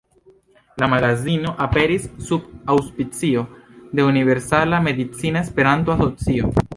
La 0.83 0.87
magazino 0.93 1.51
aperis 1.65 2.07
sub 2.29 2.47
aŭspicio 2.75 3.43
de 3.99 4.07
Universala 4.13 4.81
Medicina 4.89 5.45
Esperanto-Asocio. 5.49 6.51